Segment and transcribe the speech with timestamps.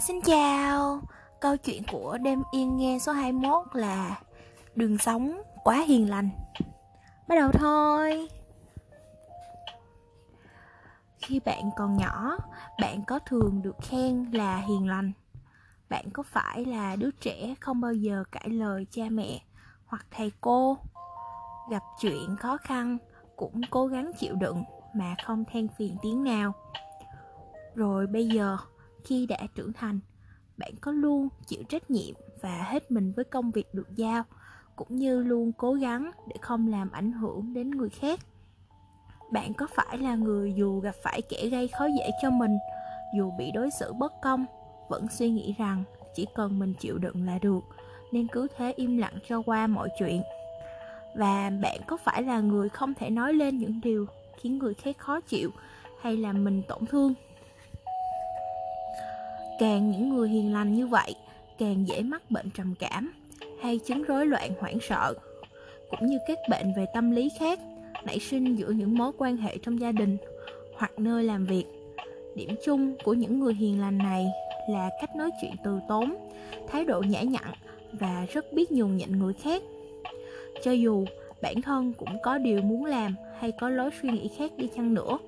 [0.00, 1.00] Xin chào,
[1.40, 4.20] câu chuyện của đêm yên nghe số 21 là
[4.74, 6.30] Đường sống quá hiền lành.
[7.28, 8.28] Bắt đầu thôi.
[11.18, 12.36] Khi bạn còn nhỏ,
[12.80, 15.12] bạn có thường được khen là hiền lành.
[15.88, 19.40] Bạn có phải là đứa trẻ không bao giờ cãi lời cha mẹ
[19.86, 20.78] hoặc thầy cô?
[21.70, 22.98] Gặp chuyện khó khăn
[23.36, 26.52] cũng cố gắng chịu đựng mà không than phiền tiếng nào.
[27.74, 28.56] Rồi bây giờ
[29.08, 30.00] khi đã trưởng thành.
[30.56, 34.24] Bạn có luôn chịu trách nhiệm và hết mình với công việc được giao,
[34.76, 38.20] cũng như luôn cố gắng để không làm ảnh hưởng đến người khác.
[39.32, 42.56] Bạn có phải là người dù gặp phải kẻ gây khó dễ cho mình,
[43.16, 44.46] dù bị đối xử bất công,
[44.88, 45.84] vẫn suy nghĩ rằng
[46.14, 47.60] chỉ cần mình chịu đựng là được,
[48.12, 50.22] nên cứ thế im lặng cho qua mọi chuyện.
[51.14, 54.06] Và bạn có phải là người không thể nói lên những điều
[54.36, 55.50] khiến người khác khó chịu
[56.00, 57.14] hay làm mình tổn thương?
[59.58, 61.14] Càng những người hiền lành như vậy,
[61.58, 63.12] càng dễ mắc bệnh trầm cảm
[63.62, 65.14] hay chứng rối loạn hoảng sợ,
[65.90, 67.60] cũng như các bệnh về tâm lý khác
[68.04, 70.16] nảy sinh giữa những mối quan hệ trong gia đình
[70.76, 71.64] hoặc nơi làm việc.
[72.34, 74.26] Điểm chung của những người hiền lành này
[74.70, 76.16] là cách nói chuyện từ tốn,
[76.68, 77.52] thái độ nhã nhặn
[77.92, 79.62] và rất biết nhường nhịn người khác.
[80.64, 81.04] Cho dù
[81.42, 84.94] bản thân cũng có điều muốn làm hay có lối suy nghĩ khác đi chăng
[84.94, 85.18] nữa,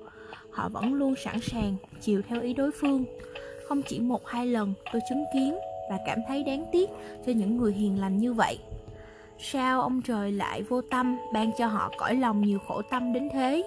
[0.51, 3.05] họ vẫn luôn sẵn sàng chiều theo ý đối phương
[3.71, 5.57] không chỉ một hai lần tôi chứng kiến
[5.89, 6.89] và cảm thấy đáng tiếc
[7.25, 8.59] cho những người hiền lành như vậy.
[9.39, 13.29] Sao ông trời lại vô tâm ban cho họ cõi lòng nhiều khổ tâm đến
[13.33, 13.63] thế?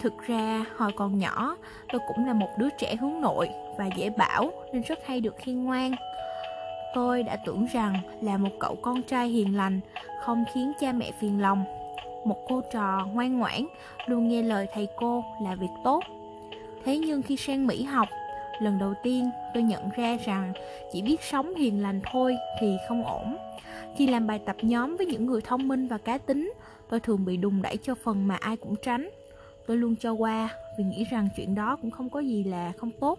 [0.00, 1.56] Thực ra, hồi còn nhỏ,
[1.92, 3.48] tôi cũng là một đứa trẻ hướng nội
[3.78, 5.92] và dễ bảo nên rất hay được khen ngoan.
[6.94, 9.80] Tôi đã tưởng rằng là một cậu con trai hiền lành,
[10.20, 11.64] không khiến cha mẹ phiền lòng.
[12.24, 13.66] Một cô trò ngoan ngoãn,
[14.06, 16.00] luôn nghe lời thầy cô là việc tốt.
[16.84, 18.08] Thế nhưng khi sang Mỹ học,
[18.60, 20.52] Lần đầu tiên tôi nhận ra rằng
[20.92, 23.36] chỉ biết sống hiền lành thôi thì không ổn.
[23.96, 26.52] Khi làm bài tập nhóm với những người thông minh và cá tính,
[26.88, 29.10] tôi thường bị đùng đẩy cho phần mà ai cũng tránh.
[29.66, 30.48] Tôi luôn cho qua
[30.78, 33.18] vì nghĩ rằng chuyện đó cũng không có gì là không tốt.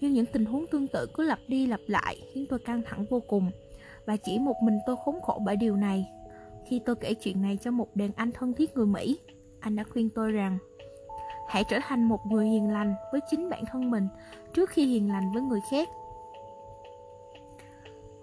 [0.00, 3.04] Nhưng những tình huống tương tự cứ lặp đi lặp lại khiến tôi căng thẳng
[3.10, 3.50] vô cùng.
[4.06, 6.06] Và chỉ một mình tôi khốn khổ bởi điều này.
[6.68, 9.18] Khi tôi kể chuyện này cho một đàn anh thân thiết người Mỹ,
[9.60, 10.58] anh đã khuyên tôi rằng
[11.48, 14.08] hãy trở thành một người hiền lành với chính bản thân mình
[14.54, 15.88] trước khi hiền lành với người khác.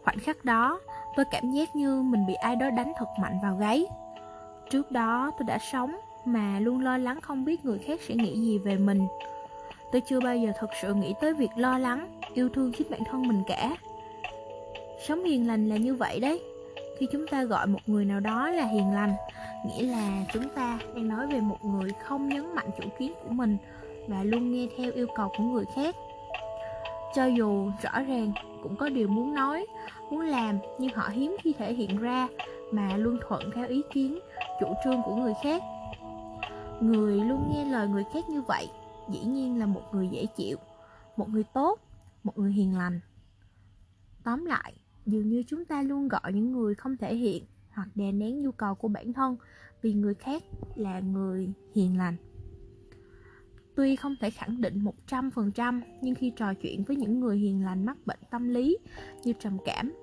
[0.03, 0.79] Khoảnh khắc đó,
[1.15, 3.85] tôi cảm giác như mình bị ai đó đánh thật mạnh vào gáy.
[4.69, 8.41] Trước đó, tôi đã sống mà luôn lo lắng không biết người khác sẽ nghĩ
[8.41, 9.07] gì về mình.
[9.91, 13.03] Tôi chưa bao giờ thật sự nghĩ tới việc lo lắng, yêu thương chính bản
[13.03, 13.75] thân mình cả.
[15.07, 16.41] Sống hiền lành là như vậy đấy.
[16.99, 19.13] Khi chúng ta gọi một người nào đó là hiền lành
[19.67, 23.29] nghĩa là chúng ta đang nói về một người không nhấn mạnh chủ kiến của
[23.29, 23.57] mình
[24.07, 25.95] và luôn nghe theo yêu cầu của người khác.
[27.15, 28.31] Cho dù rõ ràng
[28.63, 29.65] cũng có điều muốn nói,
[30.11, 32.27] muốn làm nhưng họ hiếm khi thể hiện ra
[32.71, 34.19] mà luôn thuận theo ý kiến,
[34.59, 35.61] chủ trương của người khác.
[36.81, 38.69] Người luôn nghe lời người khác như vậy
[39.09, 40.57] dĩ nhiên là một người dễ chịu,
[41.17, 41.79] một người tốt,
[42.23, 42.99] một người hiền lành.
[44.23, 44.73] Tóm lại,
[45.05, 47.43] dường như chúng ta luôn gọi những người không thể hiện
[47.75, 49.37] hoặc đè nén nhu cầu của bản thân
[49.81, 50.43] vì người khác
[50.75, 52.15] là người hiền lành
[53.75, 57.85] Tuy không thể khẳng định 100% nhưng khi trò chuyện với những người hiền lành
[57.85, 58.77] mắc bệnh tâm lý
[59.23, 59.93] như trầm cảm,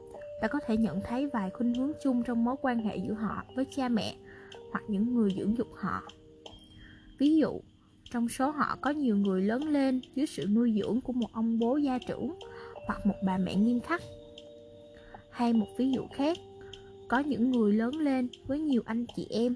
[0.42, 3.44] ta có thể nhận thấy vài khuynh hướng chung trong mối quan hệ giữa họ
[3.56, 4.16] với cha mẹ
[4.72, 6.02] hoặc những người dưỡng dục họ.
[7.18, 7.60] Ví dụ,
[8.10, 11.58] trong số họ có nhiều người lớn lên dưới sự nuôi dưỡng của một ông
[11.58, 12.34] bố gia trưởng
[12.86, 14.02] hoặc một bà mẹ nghiêm khắc.
[15.30, 16.38] Hay một ví dụ khác,
[17.12, 19.54] có những người lớn lên với nhiều anh chị em,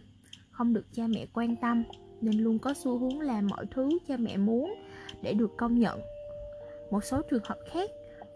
[0.51, 1.85] không được cha mẹ quan tâm
[2.21, 4.75] nên luôn có xu hướng làm mọi thứ cha mẹ muốn
[5.23, 6.01] để được công nhận.
[6.91, 7.91] Một số trường hợp khác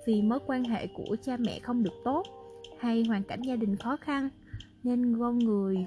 [0.07, 2.27] vì mối quan hệ của cha mẹ không được tốt
[2.79, 4.29] hay hoàn cảnh gia đình khó khăn
[4.83, 5.87] nên con người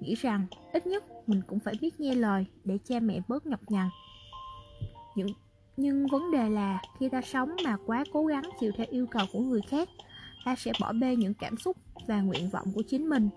[0.00, 3.60] nghĩ rằng ít nhất mình cũng phải biết nghe lời để cha mẹ bớt nhọc
[3.68, 3.88] nhằn.
[5.14, 5.28] Những
[5.76, 9.26] nhưng vấn đề là khi ta sống mà quá cố gắng chịu theo yêu cầu
[9.32, 9.88] của người khác,
[10.46, 11.76] ta sẽ bỏ bê những cảm xúc
[12.06, 13.28] và nguyện vọng của chính mình.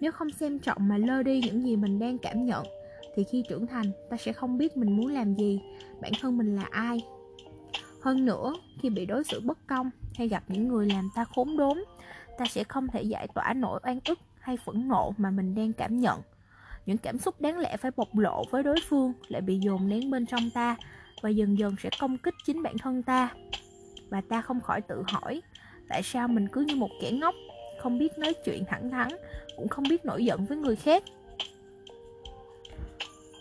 [0.00, 2.66] Nếu không xem trọng mà lơ đi những gì mình đang cảm nhận,
[3.16, 5.60] thì khi trưởng thành, ta sẽ không biết mình muốn làm gì,
[6.00, 7.04] bản thân mình là ai.
[8.02, 11.56] Hơn nữa, khi bị đối xử bất công hay gặp những người làm ta khốn
[11.56, 11.78] đốn,
[12.38, 15.72] ta sẽ không thể giải tỏa nỗi oan ức hay phẫn nộ mà mình đang
[15.72, 16.20] cảm nhận.
[16.86, 20.10] Những cảm xúc đáng lẽ phải bộc lộ với đối phương lại bị dồn nén
[20.10, 20.76] bên trong ta
[21.22, 23.34] và dần dần sẽ công kích chính bản thân ta.
[24.10, 25.42] Và ta không khỏi tự hỏi
[25.88, 27.34] tại sao mình cứ như một kẻ ngốc
[27.78, 29.08] không biết nói chuyện thẳng thắn
[29.56, 31.02] cũng không biết nổi giận với người khác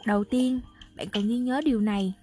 [0.07, 0.59] Đầu tiên,
[0.95, 2.13] bạn cần ghi nhớ điều này.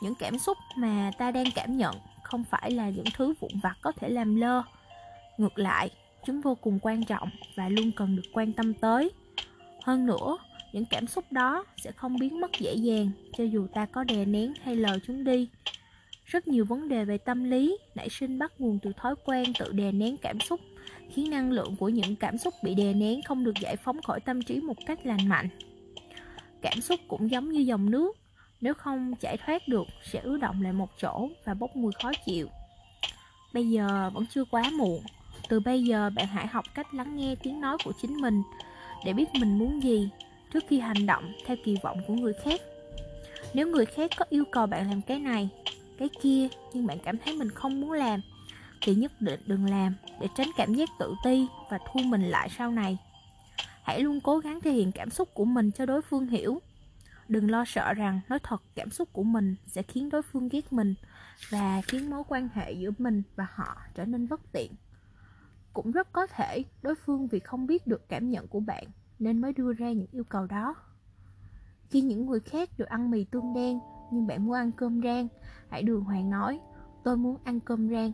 [0.00, 3.76] Những cảm xúc mà ta đang cảm nhận không phải là những thứ vụn vặt
[3.80, 4.62] có thể làm lơ.
[5.38, 5.90] Ngược lại,
[6.26, 9.10] chúng vô cùng quan trọng và luôn cần được quan tâm tới.
[9.84, 10.38] Hơn nữa,
[10.72, 14.24] những cảm xúc đó sẽ không biến mất dễ dàng cho dù ta có đè
[14.24, 15.48] nén hay lờ chúng đi.
[16.24, 19.72] Rất nhiều vấn đề về tâm lý nảy sinh bắt nguồn từ thói quen tự
[19.72, 20.60] đè nén cảm xúc,
[21.10, 24.20] khiến năng lượng của những cảm xúc bị đè nén không được giải phóng khỏi
[24.20, 25.48] tâm trí một cách lành mạnh.
[26.62, 28.16] Cảm xúc cũng giống như dòng nước,
[28.60, 32.12] nếu không giải thoát được sẽ ứ động lại một chỗ và bốc mùi khó
[32.26, 32.48] chịu.
[33.52, 35.02] Bây giờ vẫn chưa quá muộn,
[35.48, 38.42] từ bây giờ bạn hãy học cách lắng nghe tiếng nói của chính mình
[39.04, 40.08] để biết mình muốn gì
[40.52, 42.60] trước khi hành động theo kỳ vọng của người khác.
[43.54, 45.48] Nếu người khác có yêu cầu bạn làm cái này,
[46.02, 48.20] cái kia, nhưng bạn cảm thấy mình không muốn làm,
[48.80, 52.48] thì nhất định đừng làm để tránh cảm giác tự ti và thu mình lại
[52.58, 52.98] sau này.
[53.82, 56.62] Hãy luôn cố gắng thể hiện cảm xúc của mình cho đối phương hiểu.
[57.28, 60.72] Đừng lo sợ rằng nói thật cảm xúc của mình sẽ khiến đối phương ghét
[60.72, 60.94] mình
[61.50, 64.72] và khiến mối quan hệ giữa mình và họ trở nên bất tiện.
[65.72, 68.84] Cũng rất có thể đối phương vì không biết được cảm nhận của bạn
[69.18, 70.74] nên mới đưa ra những yêu cầu đó.
[71.90, 73.80] Khi những người khác được ăn mì tương đen
[74.12, 75.28] nhưng bạn muốn ăn cơm rang,
[75.68, 76.60] hãy đường hoàng nói,
[77.04, 78.12] tôi muốn ăn cơm rang.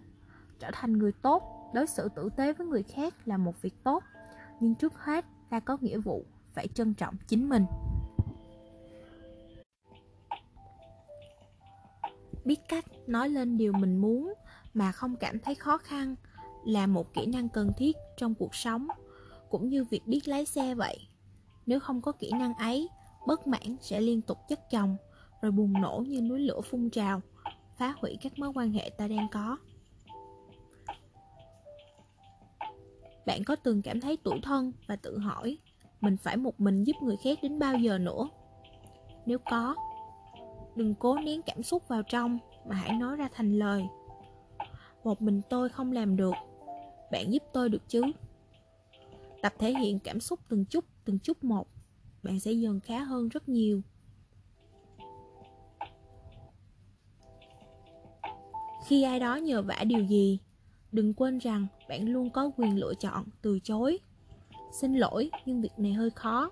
[0.59, 4.03] Trở thành người tốt, đối xử tử tế với người khác là một việc tốt,
[4.61, 7.65] nhưng trước hết ta có nghĩa vụ phải trân trọng chính mình.
[12.45, 14.35] Biết cách nói lên điều mình muốn
[14.75, 16.15] mà không cảm thấy khó khăn
[16.65, 18.89] là một kỹ năng cần thiết trong cuộc sống
[19.51, 21.09] cũng như việc biết lái xe vậy
[21.67, 22.89] nếu không có kỹ năng ấy
[23.27, 24.97] bất mãn sẽ liên tục chất chồng
[25.43, 27.21] rồi bùng nổ như núi lửa phun trào,
[27.77, 29.59] phá hủy các mối quan hệ ta đang có.
[33.27, 35.59] Bạn có từng cảm thấy tủi thân và tự hỏi,
[36.01, 38.29] mình phải một mình giúp người khác đến bao giờ nữa?
[39.27, 39.75] Nếu có,
[40.77, 43.85] đừng cố nén cảm xúc vào trong mà hãy nói ra thành lời.
[45.05, 46.35] Một mình tôi không làm được,
[47.13, 48.03] bạn giúp tôi được chứ?
[49.43, 51.69] Tập thể hiện cảm xúc từng chút từng chút một,
[52.23, 53.83] bạn sẽ dần khá hơn rất nhiều.
[58.89, 60.39] Khi ai đó nhờ vả điều gì,
[60.93, 63.99] đừng quên rằng bạn luôn có quyền lựa chọn từ chối.
[64.81, 66.51] Xin lỗi, nhưng việc này hơi khó.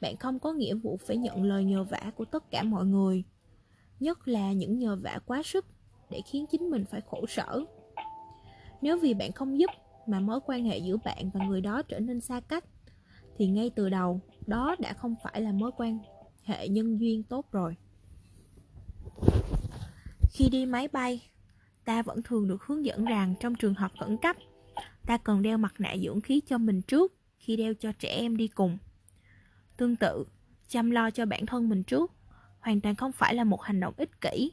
[0.00, 3.24] Bạn không có nghĩa vụ phải nhận lời nhờ vả của tất cả mọi người,
[4.00, 5.66] nhất là những nhờ vả quá sức
[6.10, 7.60] để khiến chính mình phải khổ sở.
[8.82, 9.70] Nếu vì bạn không giúp
[10.06, 12.64] mà mối quan hệ giữa bạn và người đó trở nên xa cách,
[13.36, 15.98] thì ngay từ đầu, đó đã không phải là mối quan
[16.42, 17.76] hệ nhân duyên tốt rồi.
[20.30, 21.20] Khi đi máy bay
[21.84, 24.36] ta vẫn thường được hướng dẫn rằng trong trường hợp khẩn cấp,
[25.06, 28.36] ta cần đeo mặt nạ dưỡng khí cho mình trước khi đeo cho trẻ em
[28.36, 28.78] đi cùng.
[29.76, 30.26] Tương tự,
[30.68, 32.12] chăm lo cho bản thân mình trước
[32.60, 34.52] hoàn toàn không phải là một hành động ích kỷ.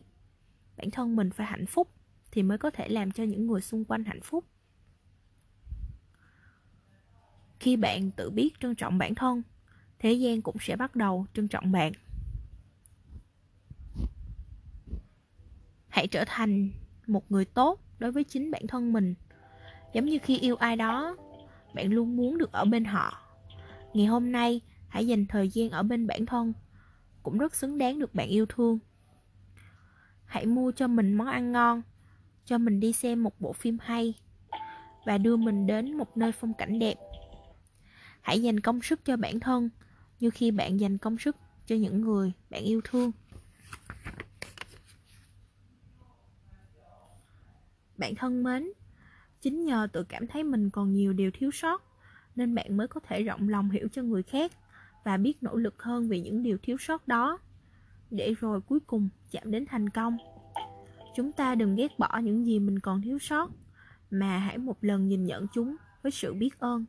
[0.78, 1.88] Bản thân mình phải hạnh phúc
[2.32, 4.46] thì mới có thể làm cho những người xung quanh hạnh phúc.
[7.60, 9.42] Khi bạn tự biết trân trọng bản thân,
[10.00, 11.92] thế gian cũng sẽ bắt đầu trân trọng bạn.
[15.88, 16.72] Hãy trở thành
[17.12, 19.16] một người tốt đối với chính bản thân mình.
[19.94, 21.18] Giống như khi yêu ai đó,
[21.74, 23.22] bạn luôn muốn được ở bên họ.
[23.94, 26.54] Ngày hôm nay, hãy dành thời gian ở bên bản thân,
[27.24, 28.80] cũng rất xứng đáng được bạn yêu thương.
[30.26, 31.82] Hãy mua cho mình món ăn ngon,
[32.46, 34.14] cho mình đi xem một bộ phim hay,
[35.06, 36.96] và đưa mình đến một nơi phong cảnh đẹp.
[38.22, 39.70] Hãy dành công sức cho bản thân,
[40.20, 43.12] như khi bạn dành công sức cho những người bạn yêu thương.
[48.02, 48.72] Bạn thân mến.
[49.42, 51.84] Chính nhờ tự cảm thấy mình còn nhiều điều thiếu sót,
[52.36, 54.52] nên bạn mới có thể rộng lòng hiểu cho người khác
[55.04, 57.40] và biết nỗ lực hơn vì những điều thiếu sót đó.
[58.12, 60.18] Để rồi cuối cùng chạm đến thành công.
[61.16, 63.52] Chúng ta đừng ghét bỏ những gì mình còn thiếu sót,
[64.12, 66.86] mà hãy một lần nhìn nhận chúng với sự biết ơn.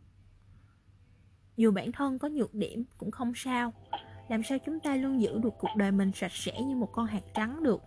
[1.57, 3.73] Dù bản thân có nhược điểm cũng không sao.
[4.29, 7.07] Làm sao chúng ta luôn giữ được cuộc đời mình sạch sẽ như một con
[7.07, 7.83] hạt trắng được?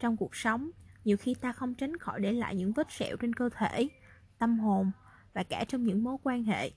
[0.00, 0.70] Trong cuộc sống
[1.04, 3.88] nhiều khi ta không tránh khỏi để lại những vết sẹo trên cơ thể,
[4.38, 4.90] tâm hồn
[5.34, 6.70] và cả trong những mối quan hệ.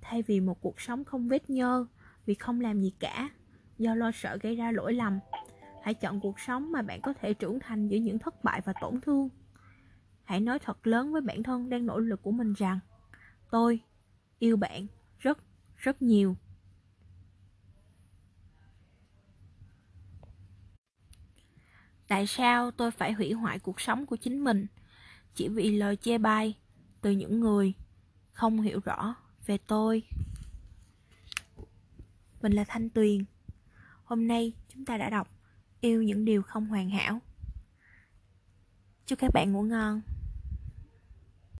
[0.00, 1.86] Thay vì một cuộc sống không vết nhơ
[2.26, 3.30] vì không làm gì cả,
[3.78, 5.18] do lo sợ gây ra lỗi lầm,
[5.82, 8.72] hãy chọn cuộc sống mà bạn có thể trưởng thành giữa những thất bại và
[8.80, 9.28] tổn thương.
[10.24, 12.78] Hãy nói thật lớn với bản thân đang nỗ lực của mình rằng,
[13.50, 13.80] tôi
[14.38, 14.86] yêu bạn
[15.18, 15.38] rất
[15.76, 16.36] rất nhiều.
[22.14, 24.66] Tại sao tôi phải hủy hoại cuộc sống của chính mình?
[25.34, 26.54] Chỉ vì lời chê bai
[27.00, 27.74] từ những người
[28.32, 29.14] không hiểu rõ
[29.46, 30.02] về tôi.
[32.42, 33.24] Mình là thanh tuyền.
[34.04, 35.28] Hôm nay chúng ta đã đọc
[35.80, 37.20] yêu những điều không hoàn hảo.
[39.06, 40.00] Chúc các bạn ngủ ngon.